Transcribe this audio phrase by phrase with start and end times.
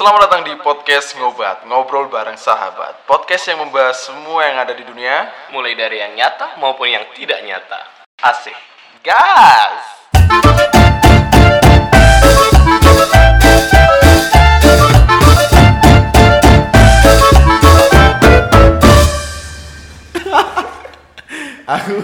[0.00, 3.04] Selamat datang di podcast Ngobat, ngobrol bareng sahabat.
[3.04, 5.28] Podcast yang membahas semua yang ada di dunia.
[5.52, 8.08] mulai dari yang nyata maupun yang tidak nyata.
[8.16, 8.56] Asik.
[9.04, 10.08] Gas!
[21.76, 22.00] Aku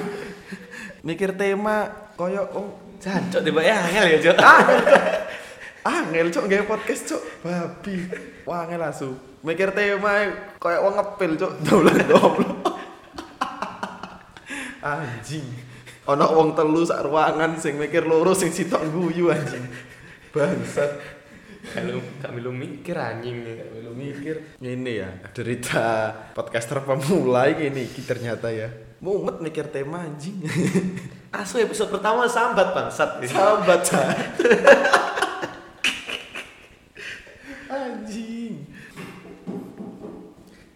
[1.00, 1.88] mikir tema
[2.20, 4.36] koyo oh Jancok tiba ya angel ya, Cok.
[5.87, 7.95] angel cok nggak podcast cok babi.
[8.48, 9.11] Wah angel asu.
[9.46, 10.27] Mikir tema
[10.58, 12.58] koyo wong ngepil cok dolan goblok.
[14.86, 15.46] Anjing.
[16.07, 19.67] Ono wong telu sak ruangan sing mikir loro sing sitok guyu anjing.
[20.30, 21.18] Bangsat.
[21.67, 23.43] Kalau kami lu mikir anjing.
[23.43, 23.82] Nih.
[23.82, 24.55] lu mikir.
[24.63, 28.71] Ini ya derita podcaster pemula ini ternyata ya.
[29.03, 30.46] Mumet mikir tema anjing.
[31.35, 33.19] Asu episode pertama sambat bangsat.
[33.27, 33.83] sahabat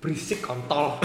[0.01, 0.97] Berisik kontol.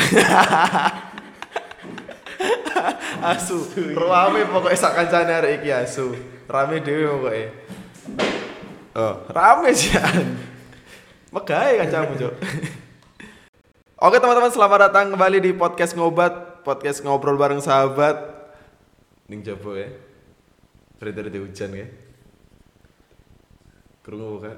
[3.36, 6.16] asu rame pokoknya sak kancane arek iki asu.
[6.48, 7.48] Rame dhewe pokoknya.
[8.96, 9.92] Oh rame sih
[11.36, 12.34] megawe kancamu cok
[14.08, 18.16] Oke teman-teman selamat datang kembali di podcast ngobat podcast ngobrol bareng sahabat.
[19.28, 19.92] Ning jabo ya.
[20.96, 21.88] Berita-berita hujan ya.
[24.08, 24.58] Kerungu kak.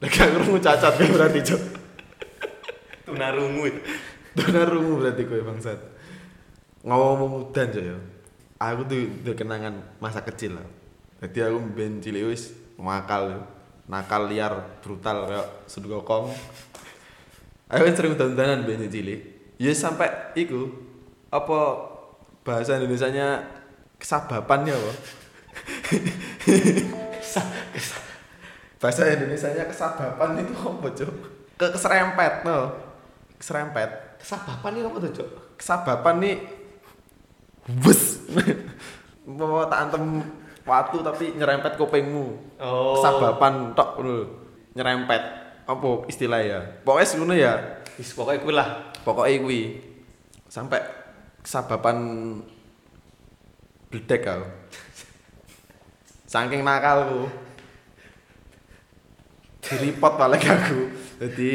[0.00, 1.81] Gak kerungu cacat ya berarti cok
[3.12, 3.68] Tunarungu.
[4.32, 5.76] Donar rungu berarti kowe bangsat.
[6.88, 7.96] Ngomong udan cok ya.
[8.56, 10.66] Aku tuh udah kenangan masa kecil lah.
[11.20, 13.40] Jadi aku ben cilik wis nakal ya.
[13.92, 16.32] Nakal liar brutal kayak sudgokong.
[17.68, 19.20] Aku kan sering udan-udanan ben cilik.
[19.60, 20.72] Ya sampai iku
[21.28, 21.92] apa
[22.40, 23.44] bahasa Indonesianya
[24.00, 24.92] kesabapan ya apa?
[28.82, 31.14] bahasa Indonesianya kesabapan itu apa cok?
[31.60, 32.91] Ke keserempet no.
[33.42, 33.90] Keserempet
[34.22, 35.28] Kesabapan nih apa tuh, Cok?
[35.58, 36.36] kesabapan nih
[37.82, 38.22] bus.
[39.26, 40.22] Mau tak antem
[40.62, 42.54] watu tapi nyerempet kupingmu.
[42.62, 42.98] Oh.
[42.98, 44.16] kesabapan tok lho
[44.78, 45.22] nyerempet.
[45.66, 46.58] Apa istilah ya?
[46.82, 47.52] Pokoknya ngono ya
[47.94, 48.68] Wis pokoknya gue lah.
[49.02, 49.62] pokoknya kuwi.
[50.46, 50.78] Sampai
[51.42, 51.98] kesabapan
[53.90, 54.42] bledek kau
[56.26, 57.26] saking nakalku.
[59.62, 60.88] Diripot balik aku.
[61.20, 61.50] Jadi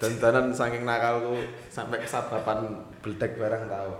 [0.00, 1.36] dandanan saking nakalku
[1.68, 2.72] sampai kesabapan
[3.04, 3.92] bledek barang tau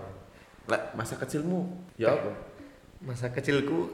[0.65, 2.49] lek masa kecilmu ya apa
[3.01, 3.89] Masa kecilku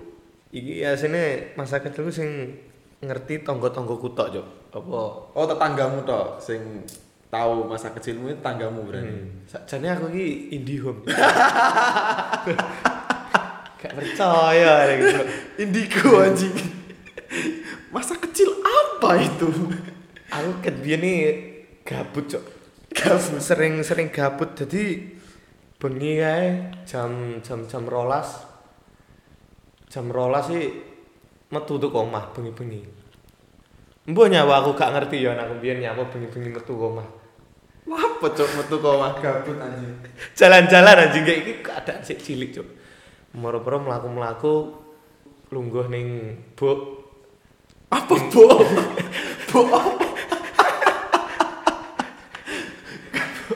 [0.51, 2.59] iki ya sini masa kecilku sing
[2.99, 4.47] ngerti tonggo-tonggo kutok, Cok.
[4.75, 4.99] Apa?
[5.31, 6.83] oh tetanggamu tok sing
[7.31, 11.07] tahu masa kecilmu itu tetanggamu berarti Sakjane aku iki IndiHome.
[13.77, 15.21] Gak percaya gitu.
[15.61, 16.55] indigo anjing
[17.93, 19.47] masa kecil apa itu
[20.33, 20.49] Aku
[20.81, 21.56] biyen nih
[21.87, 22.43] gabut, Cok.
[22.91, 25.07] Gabut sering sering gabut jadi
[25.79, 26.45] bengi kae
[26.83, 28.43] jam jam jam rolas
[29.87, 30.67] jam rolas sih
[31.47, 32.83] metu tuh omah bengi-bengi.
[34.07, 37.07] Mbok nyawa aku gak ngerti ya aku biyen nyawa bengi-bengi metu omah.
[37.87, 39.95] apa cok metu kok mah gabut anjing
[40.35, 42.67] Jalan-jalan anjing kayak iki keadaan sik cilik, Cok.
[43.39, 44.53] Moro-moro mlaku-mlaku
[45.55, 47.07] lungguh ning buk
[47.87, 48.43] apa bo
[49.71, 50.06] apa?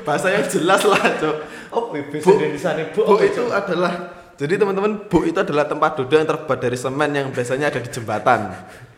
[0.02, 1.36] Bahasa yang jelas lah cok
[1.72, 3.02] Oh, bahasa Bu- Indonesia nih, Bu.
[3.04, 3.52] Bu itu Cok?
[3.52, 3.94] adalah
[4.36, 7.88] jadi teman-teman bu itu adalah tempat duduk yang terbuat dari semen yang biasanya ada di
[7.88, 8.52] jembatan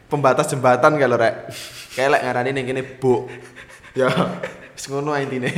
[0.05, 1.49] pembatas jembatan kalau rek
[1.91, 3.27] kayak lek ngarani ning kene bu
[3.91, 4.09] ya
[4.71, 5.49] wis ngono intine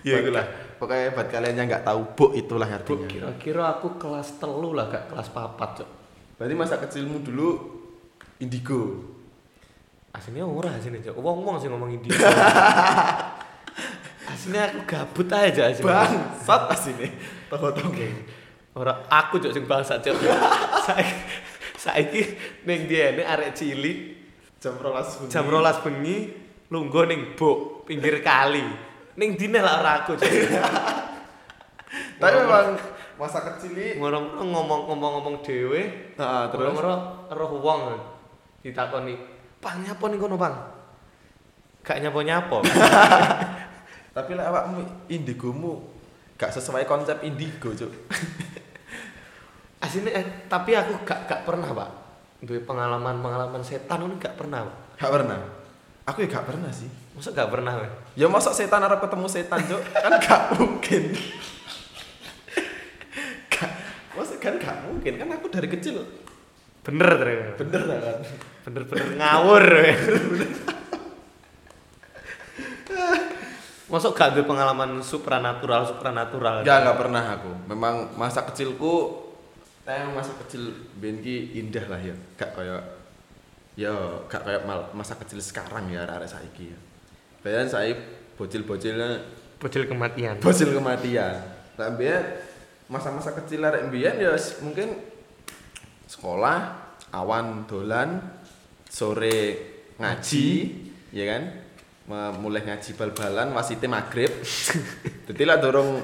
[0.00, 0.46] Ya, iku lah.
[0.78, 4.86] pokoknya buat kalian yang nggak tahu bu itulah Bu, artinya kira-kira aku kelas telu lah,
[4.86, 5.88] gak kelas papat, Cok.
[6.38, 7.48] berarti masa kecilmu dulu
[8.38, 9.04] indigo
[10.08, 11.20] Aslinya ora aslinya, Cok.
[11.20, 12.16] Wong-wong sih ngomong India.
[14.38, 15.90] aslinya aku gabut aja aslinya.
[15.90, 17.06] bangsat asine
[17.50, 18.06] toko-toko
[18.78, 20.14] Ora aku Cok sing bangsa, Cok.
[20.86, 21.18] Saiki
[21.78, 22.22] saiki
[22.62, 23.98] ning diene arek cilik
[24.62, 25.30] jam rolas bengi.
[25.30, 26.16] jam rolas bengi
[26.70, 28.62] lungguh ning buk pinggir kali.
[29.18, 30.30] Ning dine lah ora aku, Cok.
[32.22, 32.76] tapi memang
[33.18, 36.98] masa kecil ini Ngono ngomong-ngomong dhewe, nah, terus terus
[37.34, 37.80] roh wong
[38.62, 39.18] ditakoni,
[39.58, 40.54] "Pang nyapa ning kono, Bang?"
[41.82, 42.58] Gak nyapa-nyapa.
[44.18, 45.78] tapi lah awakmu indigomu
[46.34, 47.92] gak sesuai konsep indigo cuk
[49.78, 51.90] Aslinya eh, tapi aku gak gak pernah, Pak.
[52.42, 54.74] Duwe pengalaman-pengalaman setan ngono gak pernah, Pak.
[54.98, 55.38] gak pernah
[56.02, 57.90] aku ya gak pernah sih Masa gak pernah, Pak?
[58.14, 61.02] ya masa setan harap ketemu setan cuk kan gak mungkin
[63.48, 63.70] gak
[64.12, 66.02] masa kan gak mungkin kan aku dari kecil
[66.82, 67.60] Bener ternyata.
[67.60, 68.18] bener lah kan
[68.64, 69.64] Bener-bener ngawur.
[73.88, 76.60] Masuk gak ada pengalaman supranatural supranatural.
[76.60, 77.52] Enggak, enggak pernah aku.
[77.66, 79.24] Memang masa kecilku
[79.88, 80.68] saya masa kecil
[81.00, 82.12] ben ki indah lah ya.
[82.36, 82.82] Gak kayak
[83.72, 83.92] ya
[84.28, 86.78] gak kayak mal- masa kecil sekarang ya arek saiki ya.
[87.40, 87.96] Bayangin saya
[88.36, 89.24] bocil-bocilnya
[89.56, 90.36] Bocil kematian.
[90.38, 91.34] bocil kematian.
[91.80, 92.22] Lah mbiyen
[92.86, 95.00] masa-masa kecil arek mbiyen ya mungkin
[96.04, 96.58] sekolah,
[97.10, 98.20] awan dolan,
[98.86, 99.38] sore
[99.96, 100.48] ngaji,
[101.10, 101.42] ya kan?
[102.08, 104.32] Mulai ngaji bal-balan, wasite maghrib.
[105.28, 106.00] Dadi lah dorong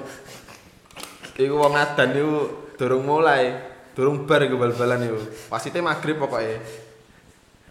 [1.40, 2.36] iku wong adan iku
[2.76, 3.56] dorong mulai,
[3.96, 5.18] dorong bar iku bal-balan iku.
[5.48, 6.60] Wasite maghrib pokoknya.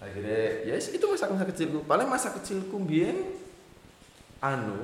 [0.01, 1.85] Akhirnya ya yes, itu masa-masa kecilku.
[1.85, 3.37] Paling masa kecilku mbiyen
[4.41, 4.81] anu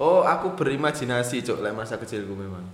[0.00, 2.64] Oh, aku berimajinasi, Cuk, lek masa kecilku memang.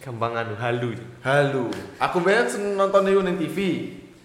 [0.00, 0.96] Gampang anu halu.
[1.20, 1.68] Halo,
[2.00, 2.16] aku
[2.48, 3.58] seneng nonton itu di TV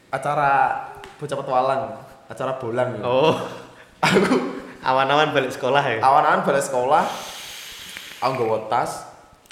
[0.08, 0.80] acara
[1.20, 1.84] bocah petualang,
[2.32, 3.04] acara bolang ya.
[3.04, 3.36] Oh,
[4.00, 4.57] Aku
[4.88, 6.00] awan-awan balik sekolah ya.
[6.00, 7.04] awan-awan balik sekolah,
[8.24, 9.04] aku nggawa tas,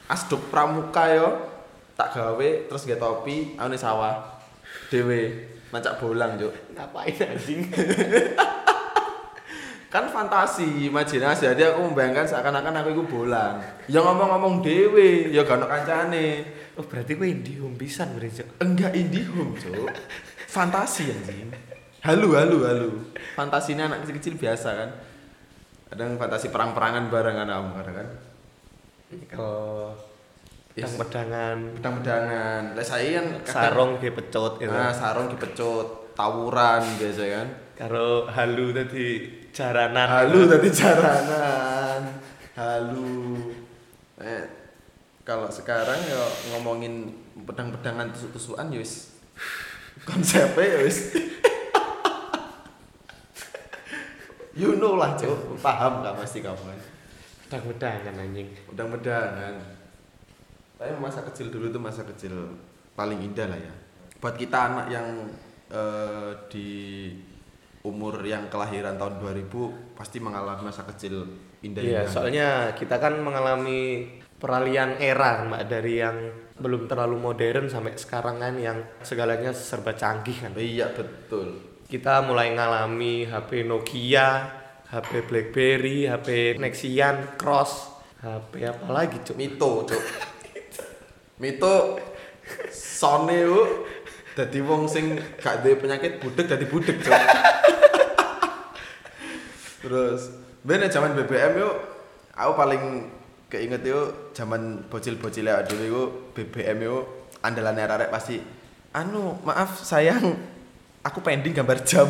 [0.07, 1.27] asduk pramuka yo,
[1.99, 4.39] tak gawe terus nggak topi, aku nih sawah,
[4.87, 6.55] dewe, macak bolang juk.
[6.71, 7.67] Ngapain anjing?
[9.93, 13.63] Kan fantasi, imajinasi, jadi aku membayangkan seakan-akan aku itu bolang.
[13.87, 16.43] Ya ngomong-ngomong dewe, ya gak ono kancane.
[16.75, 18.43] Oh, berarti gue indihome pisan berarti.
[18.59, 19.87] Enggak IndiHome, Cuk.
[20.51, 21.47] Fantasi anjing.
[22.03, 22.91] Halu, halu, halu.
[23.39, 24.89] Fantasinya anak kecil-kecil biasa kan.
[25.85, 28.07] Kadang fantasi perang-perangan bareng anak kamu kadang kan.
[29.29, 29.93] Kalau
[30.75, 30.91] Yes.
[30.91, 32.61] pedang-pedangan, Pedang-pedangan.
[32.75, 34.67] Lah saya kan kadang- sarung ge pecut gitu.
[34.67, 37.47] Nah, sarung dipecut, tawuran biasa kan.
[37.75, 39.07] Karo halu tadi
[39.55, 40.03] jaranan.
[40.03, 42.01] Halu tadi jaranan.
[42.59, 43.39] Halu.
[44.19, 44.43] Eh,
[45.23, 47.07] kalau sekarang ya ngomongin
[47.43, 49.15] pedang-pedangan tusuk-tusukan ya wis
[50.07, 51.15] konsepnya ya wis
[54.55, 56.79] you know lah cok paham gak pasti kamu kan.
[57.45, 58.49] Pedang-pedangan anjing.
[58.71, 59.55] pedang-pedangan
[60.75, 62.35] tapi masa kecil dulu tuh masa kecil
[62.99, 63.73] paling indah lah ya.
[64.19, 65.07] Buat kita anak yang
[65.71, 66.69] eh, di
[67.85, 71.21] umur yang kelahiran tahun 2000 pasti mengalami masa kecil
[71.61, 76.17] indah Iya, soalnya kita kan mengalami peralihan era Mbak dari yang
[76.57, 80.51] belum terlalu modern sampai sekarang kan yang segalanya serba canggih kan.
[80.57, 84.49] iya betul Kita mulai ngalami HP Nokia,
[84.89, 89.37] HP BlackBerry, HP Nexian, Cross, HP apa lagi cuk?
[89.37, 90.03] Mito, Cuk.
[91.37, 92.01] Mito
[92.73, 93.61] sone ku
[94.33, 97.21] dadi wong sing gak duwe penyakit budek dadi budek, Cuk.
[99.85, 100.33] Terus
[100.65, 101.75] ben zaman BBM yuk
[102.33, 103.13] aku paling
[103.45, 106.03] keinget yuk zaman bocil-bocil awake dhewe ku
[106.33, 108.41] BBM yuk andalane arek pasti
[108.97, 110.54] anu maaf sayang
[111.05, 112.09] aku pending gambar jam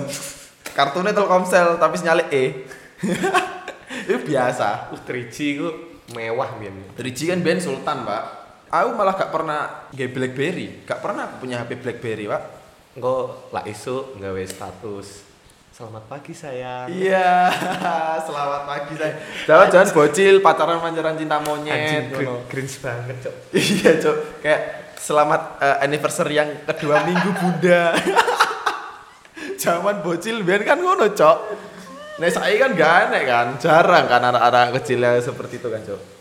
[0.71, 2.43] kartunya Telkomsel tapi sinyalnya E
[4.07, 5.69] itu biasa Uh, 3G ku
[6.13, 6.75] mewah biyen.
[6.93, 8.23] 3G kan band Sultan, Pak.
[8.69, 10.85] Aku malah gak pernah nge BlackBerry.
[10.85, 12.41] Gak pernah aku punya HP BlackBerry, Pak.
[12.95, 15.25] Engko lah isu nggawe status.
[15.75, 16.87] Selamat pagi sayang.
[16.87, 17.51] Iya,
[18.27, 19.13] selamat pagi saya.
[19.43, 21.73] Jangan-jangan bocil pacaran pancaran cinta monyet.
[21.75, 22.33] Anjing ngono.
[22.39, 23.35] gr- cringe banget, Cuk.
[23.51, 24.17] iya, Cok.
[24.39, 24.61] Kayak
[24.95, 27.91] selamat eh, anniversary yang kedua minggu Bunda.
[29.55, 31.39] Zaman bocil biar kan ngono, Cok.
[32.15, 36.15] Nah, saya kan gak aneh kan, jarang kan anak-anak kecil seperti itu kan, Cok.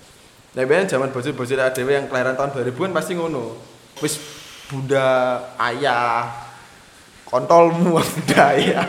[0.55, 3.59] Nah, biasanya zaman bocil-bocil ADW yang kelahiran tahun 2000 kan pasti ngono.
[3.99, 4.23] Wis
[4.71, 5.07] bunda
[5.59, 6.31] ayah
[7.27, 8.87] kontolmu bunda ayah.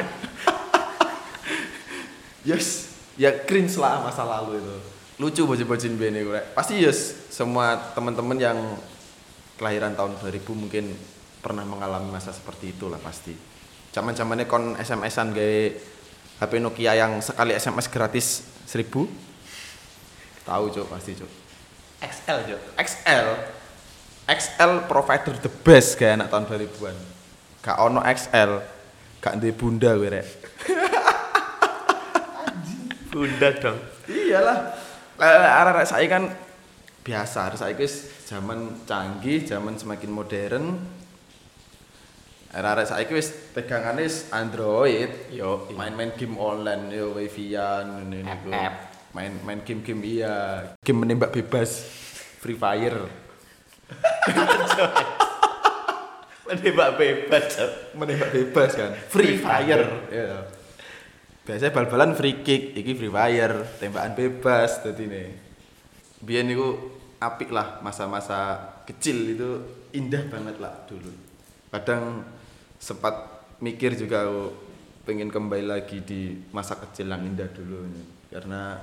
[2.50, 4.76] yes, ya cringe lah masa lalu itu.
[5.18, 6.54] Lucu bocil-bocil biyen rek.
[6.54, 8.58] Pasti yes semua teman-teman yang
[9.58, 10.94] kelahiran tahun 2000 mungkin
[11.42, 13.34] pernah mengalami masa seperti itulah pasti.
[13.96, 15.60] Zaman-zamannya kon SMS-an gawe
[16.44, 18.92] HP Nokia yang sekali SMS gratis 1000.
[20.44, 21.32] Tahu, Cuk, pasti, Cuk.
[22.04, 22.62] XL, Cuk.
[22.76, 23.56] XL
[24.26, 26.98] XL provider the best kayak anak tahun 2000-an
[27.62, 28.52] gak ono XL
[29.22, 30.26] gak duwe bunda gue rek
[33.14, 33.80] Bunda dong.
[34.12, 34.76] iyalah
[35.22, 36.28] arah-arah saya kan
[37.06, 40.66] biasa arah saya guys zaman canggih zaman semakin modern
[42.56, 48.76] saya wis pegangannya wis Android Yo, main-main game online yo wifi-an App-app.
[49.12, 50.72] main main game-game iya.
[50.80, 51.84] Game menembak bebas
[52.40, 53.00] Free Fire.
[56.46, 57.58] Menembak bebas,
[57.98, 58.94] menembak bebas kan?
[59.10, 59.90] Free fire.
[60.14, 60.46] Ya
[61.46, 63.78] biasanya bal-balan free kick iki free fire.
[63.78, 65.28] Tembakan bebas tadi nih
[66.26, 66.74] biar niku
[67.22, 68.58] apik lah masa-masa
[68.90, 69.50] kecil itu
[69.94, 71.14] indah banget lah dulu.
[71.70, 72.26] Kadang
[72.78, 73.16] sempat
[73.64, 74.44] mikir juga aku
[75.06, 77.86] pengen kembali lagi di masa kecil yang indah dulu
[78.34, 78.82] karena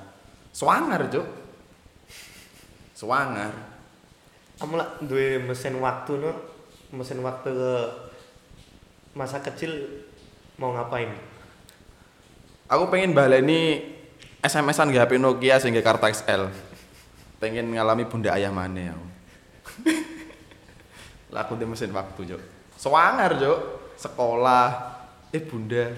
[0.55, 1.43] swanger cuk
[3.03, 3.51] Swanger.
[4.63, 6.39] Kamu lah duwe mesin waktu no,
[6.95, 7.75] mesin waktu ke
[9.19, 10.07] masa kecil
[10.55, 11.11] mau ngapain?
[12.71, 13.91] Aku pengen baleni
[14.39, 16.47] SMS-an gak HP Nokia sehingga kartu XL.
[17.43, 19.07] Pengen ngalami bunda ayah mana aku.
[21.35, 22.43] Lah aku di mesin waktu, Cuk.
[22.79, 23.59] Swanger, Cuk.
[24.03, 24.99] Sekolah.
[25.31, 25.95] Eh, Bunda.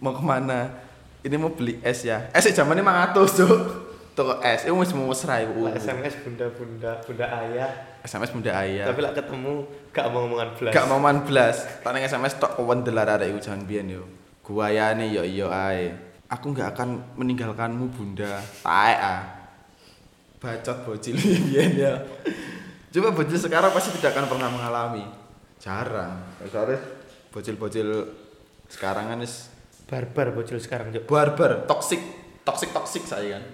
[0.00, 0.72] Mau ke mana?
[1.20, 2.32] Ini mau beli es ya.
[2.32, 3.86] Es zaman ini 500, Cuk.
[4.16, 5.68] Toko es, itu wis mau mesra iku.
[5.68, 8.88] Lah SMS bunda-bunda, bunda ayah, SMS bunda ayah.
[8.88, 10.72] tapi lah ketemu gak mau ngomongan belas.
[10.72, 11.56] Gak mau blas.
[11.84, 14.08] Tak ning SMS tok kewendel arek iku jangan biyen yo.
[14.40, 15.92] Guayane yo iya ae.
[16.32, 18.40] Aku nggak akan meninggalkanmu Bunda.
[18.64, 19.20] Taek ah.
[20.40, 22.00] Bacot bocil biyen ya.
[22.88, 25.04] Coba bocil sekarang pasti tidak akan pernah mengalami.
[25.60, 26.20] Jarang.
[26.48, 26.78] Soalnya
[27.32, 27.88] bocil-bocil
[28.66, 29.52] sekarang kan is
[29.86, 31.06] Barbar bocil sekarang, Cuk.
[31.06, 32.02] barbar, toxic,
[32.42, 33.44] toxic toxic saya kan.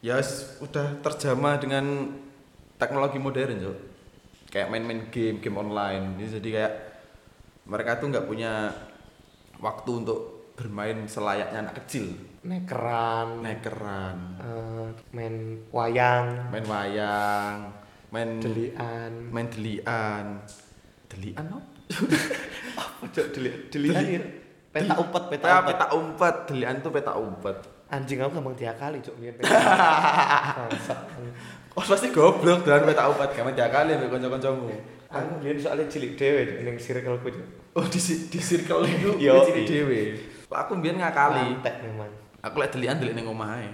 [0.00, 2.16] Ya wis, udah terjamah dengan
[2.80, 3.78] teknologi modern, Cok.
[4.48, 6.16] Kayak main-main game, game online.
[6.16, 6.74] Jadi kayak
[7.68, 8.72] mereka tuh nggak punya
[9.60, 10.20] waktu untuk
[10.56, 12.08] bermain selayaknya anak kecil.
[12.40, 17.56] Nekeran, Nekeran, eh, main wayang, main wayang,
[18.08, 19.12] main delian.
[19.28, 20.40] main delian.
[21.10, 21.58] Delian apa?
[22.80, 23.58] Apa Cuk delian?
[23.68, 24.22] Delian ya.
[24.70, 25.66] Peta umpet, peta Peta, umpet.
[25.74, 27.56] peta umpet, delian tuh peta umpet.
[27.90, 29.50] Anjing aku gampang diakali, biyen umpet.
[30.62, 31.00] Bangsat.
[31.74, 34.70] Oh pasti goblok dengan peta umpet, kamu tiga kali mbek kanca-kancamu.
[35.10, 37.46] Aku biyen soalnya cilik dhewe ning circleku, Cuk.
[37.74, 37.98] Oh di
[38.30, 39.66] di circle itu Yo, di iya.
[39.66, 40.00] dhewe.
[40.46, 41.58] Aku mbiyen ngakali.
[41.58, 42.10] Antek memang.
[42.46, 43.66] Aku lek delian delik ning ae.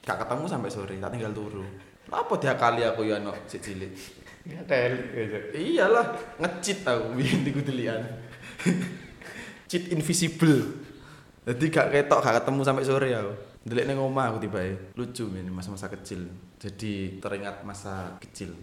[0.00, 1.60] Gak ketemu sampai sore, tak tinggal turu.
[2.08, 3.92] Apa diakali aku ya no cilik.
[4.48, 4.96] Ya ya,
[5.28, 5.44] Cuk.
[5.52, 6.06] Iyalah,
[6.40, 8.00] ngecit aku biyen di delian.
[9.70, 10.80] Cheat invisible.
[11.44, 13.32] Jadi gak ketok, gak ketemu sampai sore aku.
[13.60, 14.64] Delik ning omah aku tiba
[14.96, 16.24] Lucu men masa-masa kecil.
[16.56, 18.56] Jadi teringat masa kecil.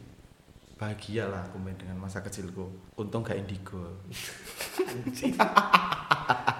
[0.77, 2.97] Bahagialah aku main dengan masa kecilku.
[2.97, 4.01] Untung gak indigo.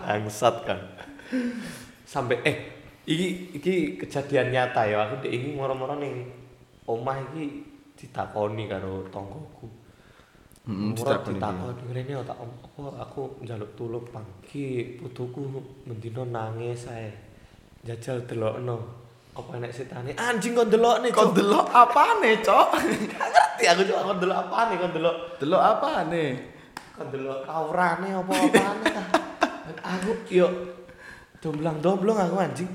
[0.06, 0.80] Bangsat kan.
[2.06, 2.58] Sampai eh
[3.08, 6.28] iki iki kejadian nyata ya aku dek ini moro-moro ning
[6.84, 9.66] omah iki ditakoni karo tonggoku.
[10.68, 14.28] Murah ditakoni ditakoni ngene ya tak apa aku njaluk tulung Bang.
[14.46, 15.42] Ki putuku
[15.84, 17.10] mendino nangis ae.
[17.82, 18.78] Jajal delokno.
[19.38, 20.18] Apa enek setane?
[20.18, 21.38] Anjing kon delokne, Kau Cuk.
[21.38, 22.68] delok apane, Cok?
[23.14, 25.16] Gak ngerti aku cuk kon delok apane kon delok.
[25.38, 26.24] Delok apane?
[26.98, 29.04] Kon delok aurane apa apane ta.
[29.94, 30.50] Aku yo
[31.38, 32.68] domblang-domblong aku anjing.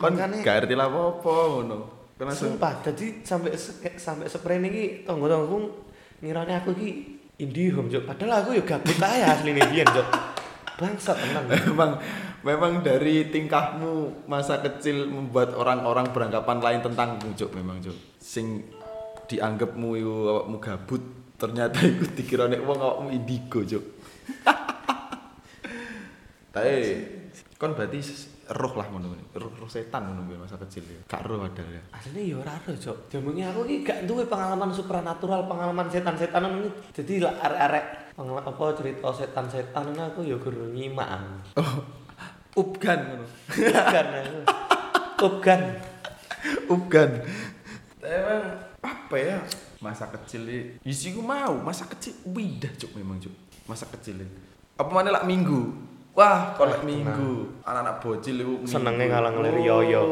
[0.00, 1.78] Kon Makane- gak ngerti lah apa-apa ngono.
[2.18, 3.54] Langsung Sumpah, jadi sampai
[3.94, 5.86] sampai sprene iki tonggo-tonggoku
[6.18, 6.90] ngirane aku iki
[7.38, 8.10] IndiHome, Cuk.
[8.10, 10.08] Padahal aku yo gabut ae asline biyen, Cuk.
[10.74, 11.46] Bangsat tenan.
[11.70, 12.02] memang
[12.42, 17.94] memang dari tingkahmu masa kecil membuat orang-orang beranggapan lain tentangmu, Cuk, memang, Cuk.
[18.18, 18.66] Sing
[19.30, 21.02] dianggapmu iku awakmu gabut,
[21.38, 23.84] ternyata iku dikira nek wong awakmu indigo, Cuk.
[26.58, 26.74] Tapi
[27.54, 28.02] kon berarti
[28.48, 31.00] roh lah ngono, roh, roh setan ngono kuwi masa kecil ya.
[31.04, 31.82] Gak roh padahal ya.
[31.92, 33.12] Asline yo ora ero, Cuk.
[33.12, 36.70] Jamunge aku iki gak duwe pengalaman supranatural, pengalaman setan-setanan ini.
[36.96, 37.84] Jadi lah arek-arek
[38.16, 41.44] pengalaman apa cerita setan-setan ini aku yo guru nyimak.
[41.60, 41.72] Oh,
[42.56, 43.26] upgan ngono.
[43.52, 44.38] Upgan aku.
[45.18, 45.60] Upgan.
[46.72, 47.10] Upgan.
[48.00, 48.44] Emang
[48.80, 49.38] apa ya?
[49.78, 53.30] Masa kecil ini, isi ku mau masa kecil widah cuk memang cuk.
[53.70, 54.34] Masa kecil ini.
[54.74, 55.70] Apa mana lak minggu?
[56.18, 59.14] Wah, Wah, minggu anak-anak bocil itu Senenge minggu.
[59.14, 60.02] ngalang-ngelir Oh, yoyo.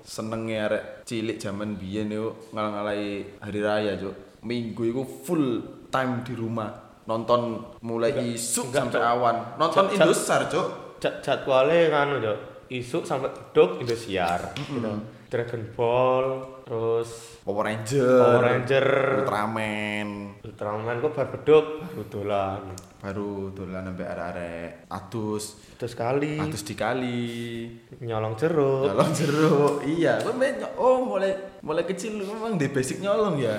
[0.00, 4.14] Senenge arek cilik zaman biyen yo ngalang-alai hari raya cuk.
[4.40, 5.46] Minggu itu full
[5.88, 6.70] time di rumah
[7.02, 9.10] nonton mulai Enggak, isuk enggak, sampai Cuk.
[9.10, 9.36] awan.
[9.56, 10.68] Nonton jat- Indosar cuk.
[10.96, 12.36] Jad- jadwalnya kan udah
[12.68, 14.78] isuk sampai dok Indosiar gitu.
[15.26, 16.26] Dragon Ball
[16.62, 18.18] terus Power Ranger.
[18.22, 18.86] Power Ranger.
[19.22, 20.08] Ultraman.
[20.42, 22.62] Ultraman kok baru bedok baru dolan.
[23.02, 24.70] Baru dolan sampai arek-arek.
[24.90, 26.38] Atus terus kali.
[26.38, 27.66] Atus dikali.
[28.02, 28.86] Nyolong jeruk.
[28.90, 29.74] Nyolong jeruk.
[29.82, 32.22] Iya ny- oh mulai mulai kecil.
[32.22, 33.58] Lu memang di basic nyolong ya.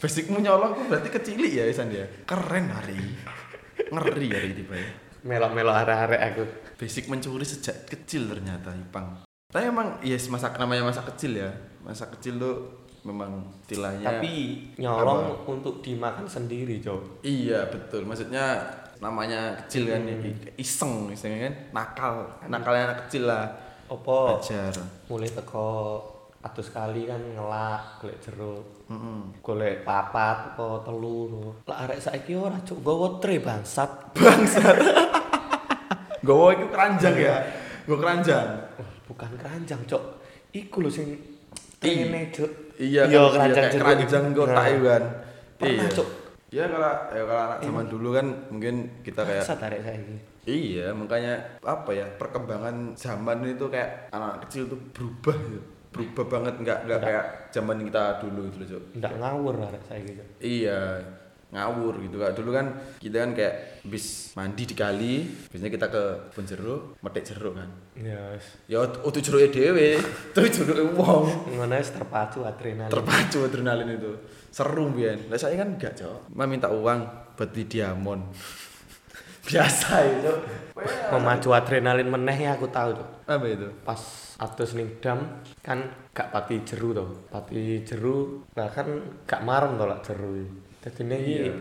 [0.00, 2.08] Basicmu nyolong tuh berarti kecilik ya Isan ya?
[2.24, 2.96] Keren hari.
[3.90, 4.90] Ngeri hari tiba ya
[5.20, 6.44] melok-melok arek-arek aku.
[6.80, 11.50] Basic mencuri sejak kecil ternyata Ipang tapi emang yes masa namanya masa kecil ya.
[11.80, 12.56] Masa kecil tuh
[13.00, 14.32] memang istilahnya tapi
[14.76, 17.22] nyolong untuk dimakan sendiri cok.
[17.22, 18.60] Iya betul, maksudnya
[18.98, 20.20] namanya kecil kan, Hmm.
[20.22, 22.14] i- iseng kan, nakal,
[22.46, 23.48] nakalnya anak kecil lah,
[23.86, 24.36] apa?
[24.36, 24.76] Ajar.
[25.08, 25.68] mulai teko
[26.38, 29.40] atus kali kan ngelak golek jeruk Mm-mm.
[29.40, 31.52] golek papat apa telu.
[31.64, 34.12] Lah arek saiki ora cuk gowo tre bangsat.
[36.20, 37.36] Gowo itu keranjang ya,
[37.82, 38.48] gue keranjang.
[39.10, 40.02] Bukan keranjang cok
[40.50, 41.18] iku lho sing
[41.80, 42.76] Trene, Cuk.
[42.76, 43.82] Iya, Iya, kan, keranjang jeruk.
[43.82, 44.66] keranjang kotak Nah.
[44.68, 45.02] itu kan.
[45.56, 45.88] Pernah, iya.
[45.90, 46.08] Cuk.
[46.50, 50.16] Ya kalau ya kalau anak zaman dulu kan mungkin kita kayak Masa tarik saiki.
[50.42, 55.60] Iya, makanya apa ya perkembangan zaman itu kayak anak kecil tuh berubah gitu.
[55.90, 58.82] Berubah banget nggak nggak kayak zaman kita dulu itu loh, Cuk.
[58.98, 60.26] Ndak ngawur arek saiki, Cuk.
[60.38, 60.78] Iya,
[61.50, 62.30] ngawur gitu kan.
[62.32, 62.66] Dulu kan
[63.02, 63.54] kita kan kayak
[63.86, 65.14] bis mandi di kali,
[65.50, 67.68] biasanya kita ke kebun jeruk, metik jeruk kan.
[67.98, 68.46] Ya wis.
[68.70, 69.98] Ya utuh jeruke dhewe,
[70.34, 71.50] terus jeruke wong.
[71.50, 72.90] Ngono wis terpacu adrenalin.
[72.90, 74.12] Terpacu adrenalin itu.
[74.50, 75.30] Seru biyen.
[75.30, 76.34] Lah saya kan enggak, Cok.
[76.34, 78.22] Mah minta uang buat di diamond.
[79.50, 80.38] Biasa ya, Cok.
[81.14, 83.08] Memacu adrenalin meneh ya aku tahu, Cuk.
[83.30, 83.66] Apa itu?
[83.86, 83.98] Pas
[84.40, 87.06] atus ning dam kan gak pati jeru to.
[87.30, 88.86] Pati jeru nah kan
[89.28, 90.46] gak marem lak jeru.
[90.80, 91.54] Dadine iki Iya.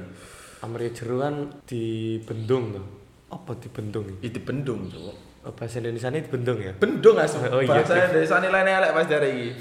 [0.60, 2.82] amri jeru kan dibendung to.
[3.30, 4.32] Apa dibendung iki?
[4.32, 5.16] Itu bendung, Cok.
[5.40, 6.74] Oh, bahasa Indonesia ini dibendung ya?
[6.76, 7.40] Bendung asu.
[7.46, 8.20] Oh, iya, Bahasa sih.
[8.20, 9.52] desa nilai elek pas dari iki.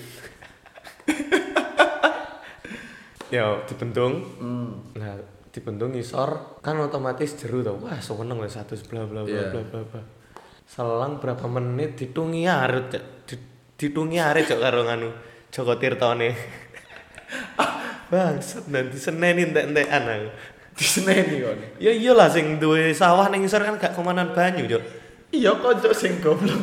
[3.28, 4.24] Ya, dibendung.
[4.40, 4.96] Hmm.
[4.96, 5.20] Nah,
[5.52, 7.76] dibendung ngisor kan otomatis jeru to.
[7.76, 9.52] Wah, seneng wis satu bla bla bla Iya.
[9.52, 10.00] bla bla bla.
[10.64, 12.48] Selang berapa menit ditungi.
[13.28, 13.44] Di-
[13.76, 15.12] ditungi arit cok karo nganu
[15.52, 16.32] Joko Tirtone.
[18.08, 20.28] Bangsat nanti seneni entek-entekan aku.
[20.78, 21.60] Diseneni kon.
[21.82, 24.82] Ya iyalah sing duwe sawah ning ngisor kan gak komanan banyu, Cok.
[25.34, 26.56] Iya kocok sing goblok.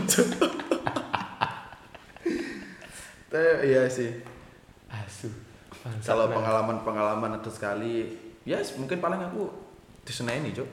[3.29, 4.09] Tapi iya sih.
[4.87, 5.27] Asu.
[6.01, 8.09] Kalau pengalaman-pengalaman ada sekali,
[8.47, 9.51] ya mungkin paling aku
[10.07, 10.69] diseneni, Cok.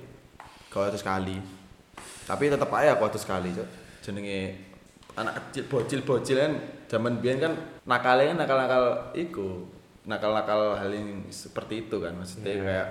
[0.70, 1.36] Kalau itu sekali.
[2.24, 3.68] Tapi tetap aja aku itu sekali, Cok.
[4.06, 4.70] Jenenge
[5.12, 6.52] anak kecil bocil-bocil kan
[6.88, 7.52] zaman biyen kan
[7.84, 8.84] nakalnya kan nakal-nakal
[9.18, 9.68] iku.
[10.02, 12.62] Nakal-nakal hal yang seperti itu kan maksudnya Iya.
[12.66, 12.88] kayak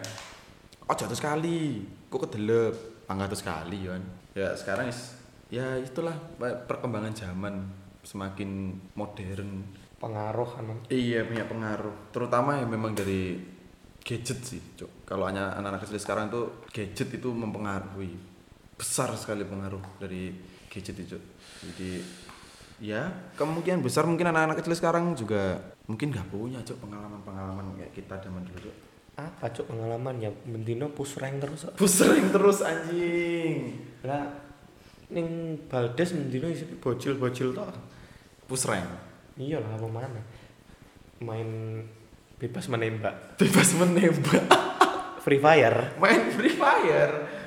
[0.87, 4.03] oh jatuh sekali, kok kedelep, pangkat sekali kan.
[4.31, 5.15] Ya sekarang is,
[5.51, 7.67] ya itulah perkembangan zaman
[8.01, 9.67] semakin modern
[9.99, 10.65] pengaruh kan.
[10.87, 13.37] Iya punya pengaruh, terutama yang memang dari
[14.01, 15.05] gadget sih, cok.
[15.05, 18.15] Kalau hanya anak-anak kecil sekarang tuh gadget itu mempengaruhi
[18.73, 20.33] besar sekali pengaruh dari
[20.71, 21.19] gadget itu.
[21.61, 22.01] Jadi
[22.81, 28.17] ya kemungkinan besar mungkin anak-anak kecil sekarang juga mungkin nggak punya cok pengalaman-pengalaman kayak kita
[28.19, 28.77] zaman dulu cok.
[29.21, 31.69] Apa cok pengalaman ya bendino push rank terus.
[31.69, 31.77] Cok.
[31.77, 33.77] Pusering terus anjing.
[34.01, 34.25] Lah
[35.13, 35.27] ning
[35.69, 37.69] Baldes bendino isi bocil-bocil toh.
[38.49, 38.89] Pusreng.
[39.37, 40.21] Iya lah apa mana.
[41.21, 41.49] Main
[42.41, 43.13] bebas menembak.
[43.39, 44.43] Bebas menembak.
[45.21, 46.01] Free Fire.
[46.01, 47.41] main Free Fire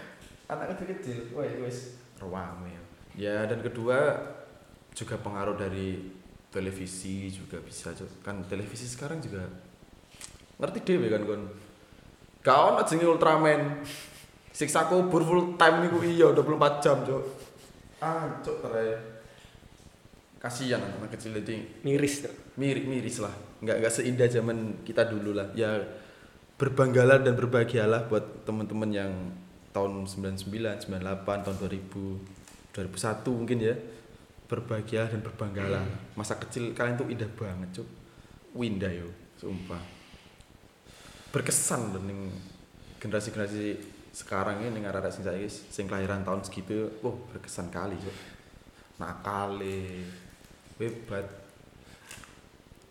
[0.48, 2.82] anak kecil-kecil wah wes ruame ya
[3.14, 4.20] ya dan kedua
[4.94, 5.98] juga pengaruh dari
[6.54, 7.90] televisi juga bisa
[8.22, 9.42] kan televisi sekarang juga
[10.62, 11.42] ngerti dewe kan kon
[12.44, 13.62] ono jenenge Ultraman.
[14.54, 17.22] Siksa kubur full time niku iya 24 jam cok
[17.98, 18.86] ah cok tere
[20.38, 22.22] kasihan anak kecil jadi Miris.
[22.22, 22.54] Cok.
[22.54, 23.34] mirip miris lah.
[23.64, 25.50] Nggak nggak seindah zaman kita dulu lah.
[25.58, 25.82] Ya
[26.54, 29.12] berbanggalah dan berbahagialah buat teman-teman yang
[29.74, 33.74] tahun 99 98 tahun 2000 2001 mungkin ya
[34.48, 35.84] berbahagia dan berbanggalah.
[36.14, 37.88] Masa kecil kalian tuh indah banget cuk.
[38.54, 39.80] Winda yo sumpah.
[41.34, 42.30] Berkesan loh ning
[43.02, 48.16] generasi-generasi sekarang ini ning arek sing saiki sing kelahiran tahun segitu oh berkesan kali cuk.
[49.00, 50.06] Nakale
[50.78, 51.26] hebat.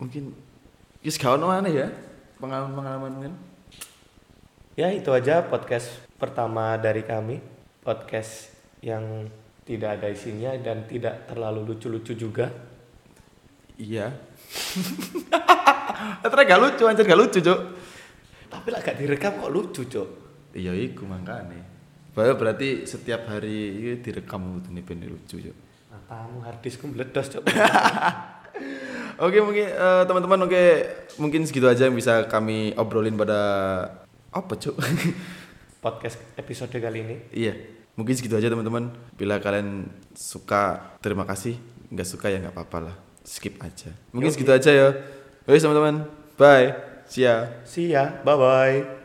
[0.02, 0.54] Mungkin
[1.04, 1.92] Yes, gak ono aneh ya
[2.40, 3.36] pengalaman-pengalaman mungkin.
[4.80, 7.44] Ya itu aja podcast pertama dari kami.
[7.84, 8.48] Podcast
[8.80, 9.28] yang
[9.64, 12.52] tidak ada isinya dan tidak terlalu lucu-lucu juga.
[13.80, 14.12] Iya.
[16.22, 17.60] Ternyata gak lucu, anjir gak lucu, Cuk.
[18.52, 20.10] Tapi lah gak direkam kok lucu, Cok.
[20.54, 21.72] Iya, iku makane.
[22.14, 25.56] Bahwa berarti setiap hari ini direkam itu nih ben lucu, Cuk.
[25.90, 27.44] Matamu harddiskku meledos, Cok.
[29.26, 30.64] Oke, mungkin eh, teman-teman oke,
[31.22, 33.42] mungkin segitu aja yang bisa kami obrolin pada
[34.34, 34.74] apa, Cuk?
[35.86, 37.18] podcast episode kali ini.
[37.30, 37.54] iya.
[37.94, 38.90] Mungkin segitu aja teman-teman.
[39.14, 39.86] Bila kalian
[40.18, 41.58] suka, terima kasih.
[41.94, 42.96] Nggak suka ya nggak apa-apa lah.
[43.22, 43.94] Skip aja.
[44.12, 44.36] Mungkin Yogi.
[44.42, 44.88] segitu aja ya.
[45.46, 46.10] Oke teman-teman.
[46.36, 46.74] Bye.
[47.06, 47.62] See ya.
[47.64, 48.24] See ya.
[48.26, 49.03] Bye bye.